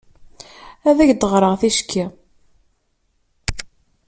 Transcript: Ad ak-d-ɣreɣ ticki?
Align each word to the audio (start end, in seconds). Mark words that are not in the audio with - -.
Ad 0.89 0.97
ak-d-ɣreɣ 0.99 1.53
ticki? 1.61 2.05